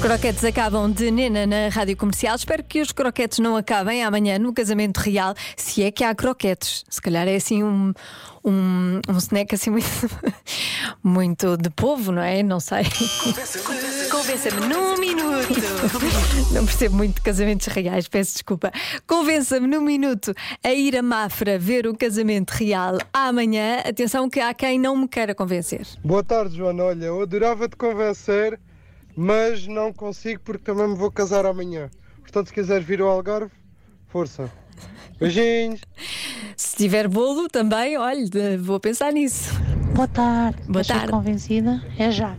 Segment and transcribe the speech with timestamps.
[0.00, 2.34] croquetes acabam de Nena na rádio comercial.
[2.34, 6.84] Espero que os croquetes não acabem amanhã no casamento real, se é que há croquetes.
[6.88, 7.92] Se calhar é assim um,
[8.42, 9.86] um, um snack assim muito,
[11.04, 12.42] muito de povo, não é?
[12.42, 12.84] Não sei.
[14.10, 15.60] Convença-me num minuto.
[16.52, 18.72] Não percebo muito de casamentos reais, peço desculpa.
[19.06, 23.80] Convença-me num minuto a ir a Mafra ver o casamento real amanhã.
[23.86, 25.86] Atenção que há quem não me queira convencer.
[26.02, 26.84] Boa tarde, Joana.
[26.84, 28.58] Olha, eu adorava te convencer,
[29.22, 31.90] mas não consigo porque também me vou casar amanhã.
[32.22, 33.50] Portanto, se quiseres vir ao Algarve,
[34.08, 34.50] força.
[35.18, 35.82] Beijinhos.
[36.56, 39.52] Se tiver bolo também, olha, de- vou pensar nisso.
[39.94, 40.56] Boa tarde.
[40.66, 41.12] Boa Estou tarde.
[41.12, 41.82] convencida?
[41.98, 42.34] É já.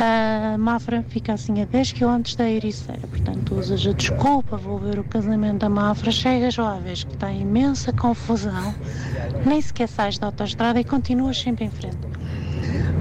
[0.00, 5.00] A Mafra fica assim a 10 km da Ericeira, portanto usas a desculpa, vou ver
[5.00, 8.72] o casamento da Mafra, chegas lá, vês que está imensa confusão,
[9.44, 11.98] nem sequer sais da autostrada e continuas sempre em frente.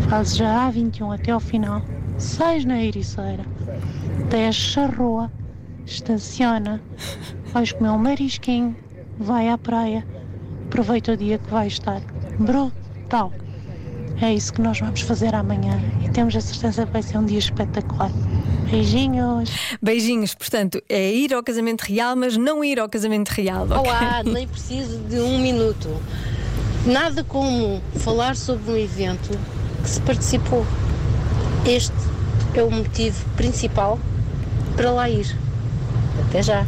[0.09, 1.83] Fazes já A21 até ao final,
[2.17, 3.45] sais na Ericeira,
[4.29, 5.31] desces a rua,
[5.85, 6.81] estaciona,
[7.53, 8.75] vais comer um marisquinho,
[9.19, 10.05] vai à praia,
[10.65, 12.01] aproveita o dia que vai estar
[12.39, 13.31] brutal.
[14.19, 17.25] É isso que nós vamos fazer amanhã e temos a certeza que vai ser um
[17.25, 18.11] dia espetacular.
[18.69, 19.49] Beijinhos!
[19.81, 23.65] Beijinhos, portanto, é ir ao casamento real, mas não ir ao casamento real.
[23.65, 23.77] ok?
[23.77, 25.87] Olá, nem preciso de um minuto.
[26.85, 29.37] Nada como falar sobre um evento
[29.83, 30.65] que se participou.
[31.65, 31.93] Este
[32.55, 33.99] é o motivo principal
[34.75, 35.35] para lá ir.
[36.27, 36.65] Até já.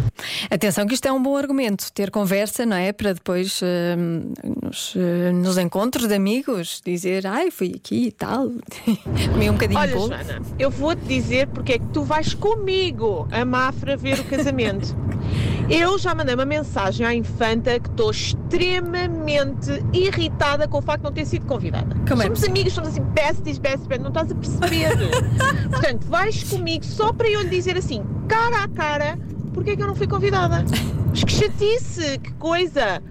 [0.50, 2.94] Atenção que isto é um bom argumento, ter conversa, não é?
[2.94, 8.52] Para depois hum, nos, eh, nos encontros de amigos dizer, ai, fui aqui e tal.
[9.34, 10.08] Comi um bocadinho de Olha, bolo.
[10.08, 14.96] Joana, eu vou-te dizer porque é que tu vais comigo a Mafra ver o casamento.
[15.70, 21.04] Eu já mandei uma mensagem à infanta que estou extremamente irritada com o facto de
[21.04, 21.96] não ter sido convidada.
[22.08, 24.98] Como é somos amigos, somos assim, besties, besties, besties, não estás a perceber.
[25.70, 29.20] Portanto, vais comigo só para eu lhe dizer assim, cara a cara,
[29.54, 30.66] porque é que eu não fui convidada.
[31.08, 33.04] Mas que chatice, que coisa.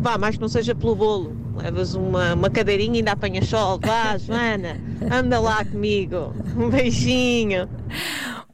[0.00, 1.36] Vá, mais que não seja pelo bolo.
[1.54, 3.78] Levas uma, uma cadeirinha e ainda apanha sol.
[3.82, 4.80] Vá, Joana,
[5.12, 6.34] anda lá comigo.
[6.56, 7.68] Um beijinho.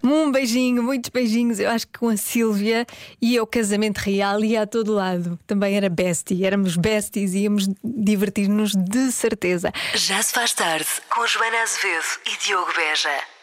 [0.06, 1.58] Um beijinho, muitos beijinhos.
[1.58, 2.86] Eu acho que com a Sílvia
[3.20, 5.38] e o casamento real ia a todo lado.
[5.46, 9.72] Também era bestie, éramos besties, íamos divertir-nos de certeza.
[9.94, 13.35] Já se faz tarde com Joana Azevedo e Diogo Beja.